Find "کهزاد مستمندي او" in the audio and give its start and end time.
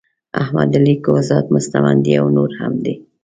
1.05-2.27